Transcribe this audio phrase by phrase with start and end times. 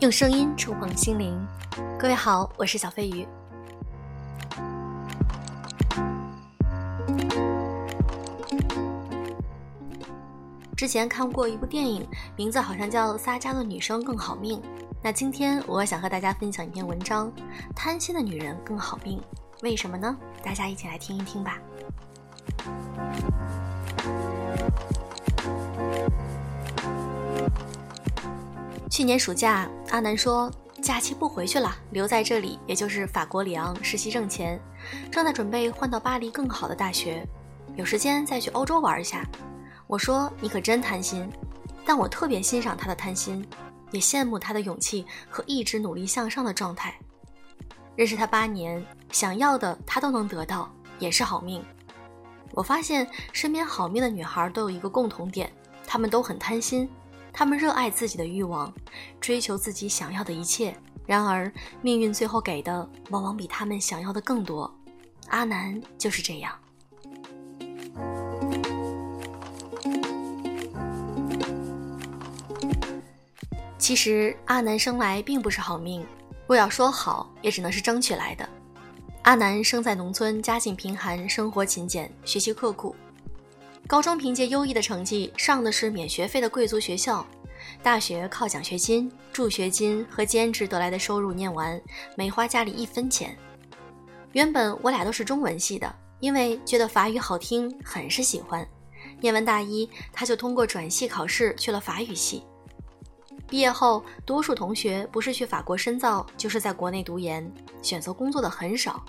[0.00, 1.36] 用声音触碰心灵。
[1.98, 3.26] 各位好，我是小飞鱼。
[10.76, 14.60] 之前看过一部电影，名字好像叫《撒娇的女生更好命》。
[15.02, 17.32] 那今天我想和大家分享一篇文章：
[17.74, 19.20] 贪心的女人更好命，
[19.62, 20.16] 为什么呢？
[20.44, 21.58] 大家一起来听一听吧。
[28.98, 30.50] 去年暑假，阿南说
[30.82, 34.60] 假期不回去了，留在这里，也就是法国里昂实习挣钱，
[35.08, 37.24] 正在准备换到巴黎更好的大学，
[37.76, 39.24] 有时间再去欧洲玩一下。
[39.86, 41.30] 我说你可真贪心，
[41.84, 43.48] 但我特别欣赏他的贪心，
[43.92, 46.92] 也羡慕他的勇气和一直努力向上的状态。
[47.94, 51.64] 认识他八年，想要的他都能得到，也是好命。
[52.50, 55.48] 我发现身边好命的女孩都有一个共同点，
[55.86, 56.90] 她们都很贪心。
[57.38, 58.74] 他们热爱自己的欲望，
[59.20, 60.76] 追求自己想要的一切。
[61.06, 61.48] 然而，
[61.80, 64.68] 命运最后给的往往比他们想要的更多。
[65.28, 66.52] 阿南就是这样。
[73.78, 76.04] 其实，阿南生来并不是好命，
[76.48, 78.48] 若要说好，也只能是争取来的。
[79.22, 82.96] 阿南生在农村，家境贫寒，生活勤俭，学习刻苦。
[83.88, 87.26] 高中凭借优异的成绩上的是免学费的贵族学校，
[87.82, 91.80] 大学靠奖学金、助学金和兼职得来的收入念完，
[92.14, 93.34] 没花家里一分钱。
[94.32, 98.68] 原本我俩都是中文系的，因为觉得法语好听，很是喜欢。
[99.22, 102.44] 念完大一，他就通过转系考试去了法语系。
[103.48, 109.02] 毕业后，多数同学不是去法国深造，就是在国内读研，选择工作的很少。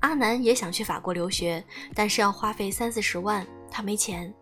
[0.00, 3.46] 阿南也想去法国留学，但是要花费三四十万。
[3.74, 4.32] 他没钱，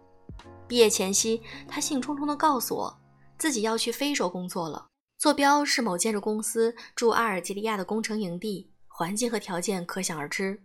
[0.69, 3.01] 毕业前夕，他兴冲冲地告诉我，
[3.39, 10.63] 自己要去非洲工作了，坐标是某建筑公司驻阿尔及利亚的工程营地，环境和条件可想而知。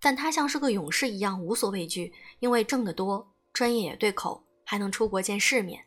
[0.00, 5.84] 但他像是个勇士一样无所畏惧，因为挣得多，专业也对口，还能出国见世面。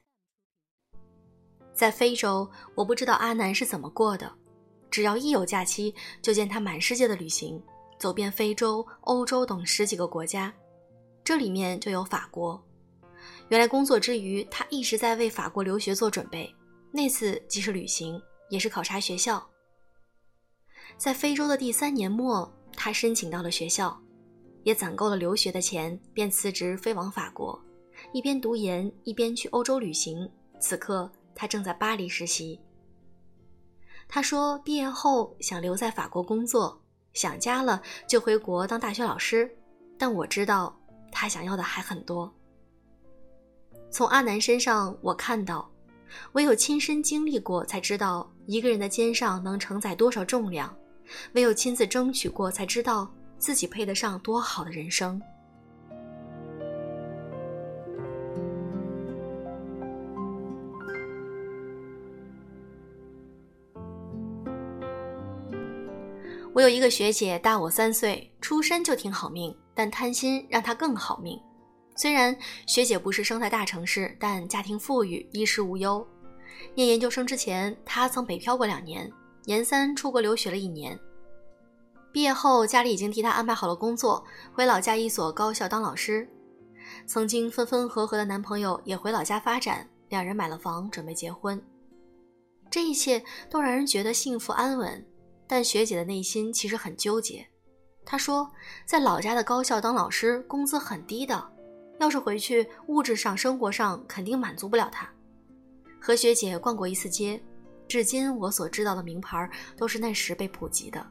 [1.74, 4.32] 在非洲，我不知道阿南是怎么过的，
[4.92, 7.60] 只要一有假期，就见他满世界的旅行，
[7.98, 10.54] 走遍非洲、欧洲等十几个国家。
[11.24, 12.62] 这里面就有法国。
[13.50, 16.54] 原来工作之余，他一直在为法国留学做准备。
[16.92, 19.46] 那次既是旅行，也是考察学校。
[20.98, 24.00] 在非洲的第三年末，他申请到了学校，
[24.64, 27.60] 也攒够了留学的钱，便辞职飞往法国，
[28.12, 30.30] 一边读研一边去欧洲旅行。
[30.60, 32.60] 此刻他正在巴黎实习。
[34.08, 36.82] 他说毕业后想留在法国工作，
[37.14, 39.50] 想家了就回国当大学老师。
[39.98, 40.80] 但我知道。
[41.14, 42.30] 他想要的还很多。
[43.92, 45.70] 从阿南身上，我看到，
[46.34, 50.68] 唯有亲身经历过，才知道一个人的肩上能承载多少重量；
[51.34, 55.22] 唯有亲自争取过，才知道自己配得上多好的人生。
[66.56, 69.56] 我有一个学姐，大我三岁，出身就挺好命。
[69.74, 71.40] 但贪心让她更好命。
[71.96, 72.36] 虽然
[72.66, 76.06] 学姐不是生在大城市，但家庭富裕，衣食无忧。
[76.74, 79.12] 念研究生之前，她曾北漂过两年，
[79.46, 81.00] 研三出国留学了一年。
[82.12, 84.24] 毕业后，家里已经替她安排好了工作，
[84.54, 86.28] 回老家一所高校当老师。
[87.06, 91.62] 曾经分分合合的男朋友也回老家发展，两人买了房，准备结婚。
[92.70, 95.06] 这一切都让人觉得幸福安稳，
[95.48, 97.48] 但学姐的内心其实很纠结。
[98.06, 98.52] 他说，
[98.86, 101.52] 在老家的高校当老师，工资很低的，
[102.00, 105.10] 要是回去，物质上、生活上肯定满足不了他。
[106.00, 107.42] 和学姐逛过一次街，
[107.88, 111.06] 至今我所知道的名牌都是那时被普及的。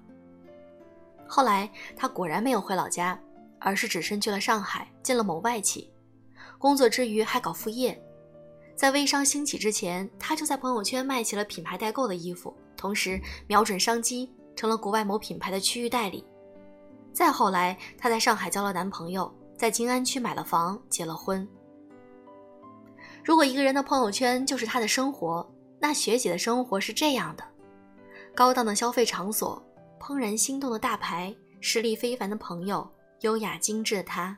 [1.27, 3.19] 后来他果然没有回老家，
[3.59, 5.91] 而是只身去了上海，进了某外企，
[6.59, 7.99] 工作之余还搞副业。
[8.77, 16.25] 在微商兴起之前，他就在朋友圈卖起了品牌代购的衣服，同时瞄准商机，成了国外某品牌的区域代理。
[17.13, 21.47] 再后来，她在上海交了男朋友，在静安区买了房，结了婚。
[23.23, 25.49] 如果一个人的朋友圈就是他的生活，
[25.79, 27.45] 那学姐的生活是这样的：
[28.35, 29.63] 高档的消费场所，
[30.01, 34.37] 怦然心动的大牌，实力非凡的朋友，优雅精致的她。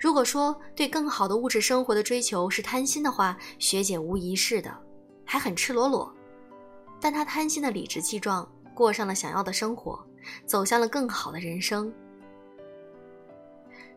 [0.00, 4.74] 如果说对更好的物质生活的追求是贪心的话，学姐无疑是的，
[5.24, 6.12] 还很赤裸裸。
[7.00, 10.04] 但她贪心的理直气壮，过上了想要的生活。
[10.44, 11.92] 走向了更好的人生。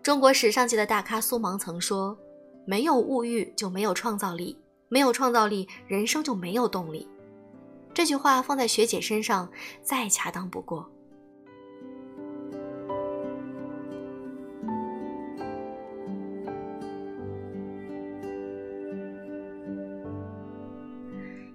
[0.02, 2.18] 中国时尚界的大咖苏芒曾说
[2.66, 7.08] ：“没有物欲就没有创造力，没有创造力，人生就没有动力。”
[7.94, 9.50] 这句话放在学姐身上
[9.82, 10.90] 再恰当不过。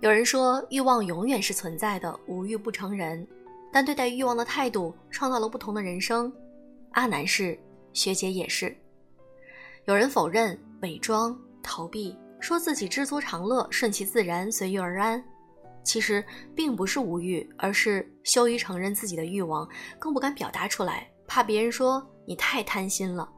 [0.01, 3.27] 有人说欲望永远是存在的，无欲不成人。
[3.75, 6.33] 但对待欲望的态度创造了不同的人生。
[6.93, 7.59] 阿南是，
[7.93, 8.73] 学姐也是。
[9.87, 15.21] 有人否认、伪装、逃避，说自己知足常乐、顺其自然、随遇而安。
[15.83, 16.25] 其实
[16.55, 19.69] 并不是无欲，而是羞于承认自己的欲望，
[19.99, 23.29] 更不敢表达出来，怕别人说你太贪心了。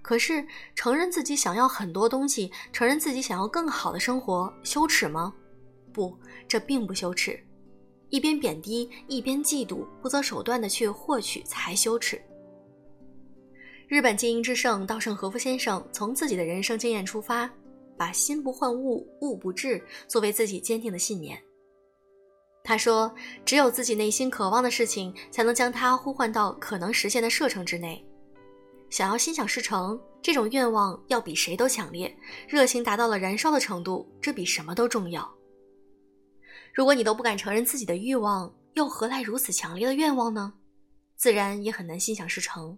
[0.00, 0.46] 可是
[0.76, 5.34] 承认自己想要很多东西，承认自己想要更好的生活，羞耻吗？
[5.92, 6.16] 不，
[6.46, 7.43] 这并不羞耻。
[8.14, 12.22] 一边贬低，一边嫉妒，不择手段的去获取，才羞耻。
[13.88, 17.50] 日本经营之圣稻盛和夫先生从自己的人生经验出发，
[17.98, 21.42] 把“心不换物，物不至”作为自己坚定的信念。
[22.62, 23.12] 他说
[23.44, 28.00] ：“只有自己内心渴望的事情，才能将它呼唤到可能实现的射程之内。
[28.90, 35.28] 想要心想事成，这种愿望要比谁都强烈，热情达到了燃烧的程度，这比什么都重要。”
[36.74, 40.52] 如果你都不敢承认自己的欲望，又何来如此强烈的愿望呢？
[41.14, 42.76] 自然也很难心想事成。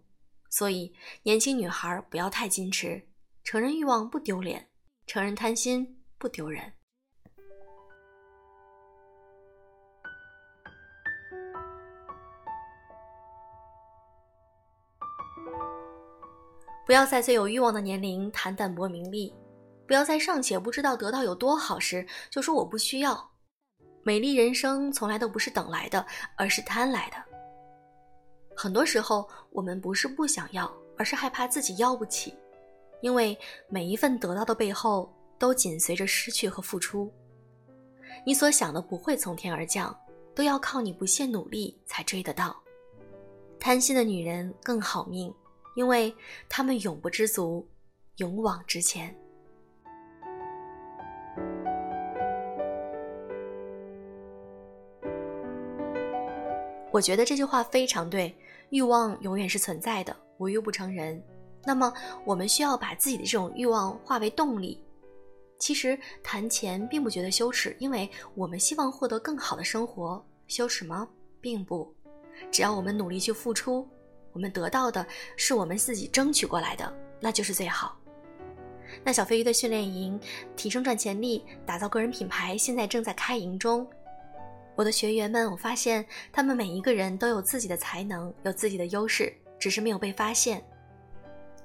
[0.51, 3.03] 所以，年轻女孩不要太矜持，
[3.43, 4.69] 承认欲望不丢脸，
[5.07, 6.71] 承认贪心不丢人。
[16.85, 19.35] 不要在最有欲望的年龄谈淡泊名利，
[19.87, 23.36] 不要在尚且不知道得到有多好时就说我不需要。
[24.07, 26.07] 美丽人生从来都不是等来的，
[26.37, 27.17] 而是贪来的。
[28.55, 32.33] 很多时候，我们不是不想要，而是害怕自己要不起。
[33.01, 33.37] 因为
[33.69, 37.13] 每一份得到的背后，都紧随着失去和付出。
[38.25, 39.93] 你所想的不会从天而降，
[40.37, 42.57] 都要靠你不懈努力才追得到。
[43.59, 45.35] 贪心的女人更好命，
[45.75, 46.15] 因为
[46.49, 47.69] 她们永不知足，
[48.19, 49.13] 勇往直前。
[56.97, 58.35] 我觉得这句话非常对，
[58.71, 61.23] 欲望永远是存在的，无欲不成人。
[61.63, 61.93] 那么，
[62.25, 64.83] 我们需要把自己的这种欲望化为动力。
[65.59, 71.07] 其实谈钱并不觉得羞耻，因为我们希望获得更好的生活，羞耻吗？
[71.39, 71.95] 并不。
[72.51, 73.87] 只要我们努力去付出，
[74.33, 75.07] 我们得到的
[75.37, 76.91] 是我们自己争取过来的，
[77.21, 77.95] 那就是最好。
[79.05, 80.19] 那小飞鱼的训练营，
[80.57, 83.87] 提升赚钱力，打造个人品牌，现在正在开营中。
[84.77, 90.63] 我的学员们，我发现他们每一个人都有自己的才能，有自己的优势，只是没有被发现。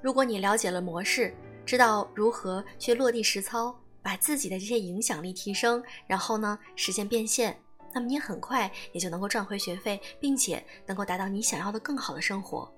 [0.02, 1.34] 如果你了解了模式，
[1.66, 7.56] 知道如何去落地实操，把自己的这些影响力提升，然后呢实现变现，
[7.94, 12.74] 那么你很快也就能够赚回学费，并且能够达到你想要的更好的生活。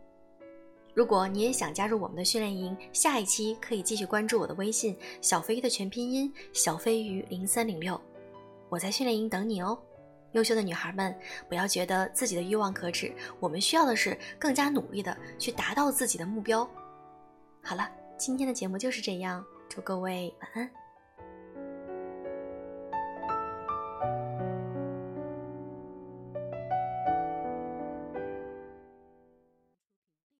[0.95, 7.99] 如果你也想加入我们的训练营，下一期可以继续关注我的微信小飞鱼的全拼音小飞鱼零三零六，
[8.69, 9.79] 我在训练营等你哦。
[10.33, 11.15] 优秀的女孩们，
[11.49, 16.69] 不要觉得自己的欲望可耻，我们需要的是更加努力的去达到自己的目标。
[17.63, 20.82] 好了，今天的节目就是这样，祝各位晚安。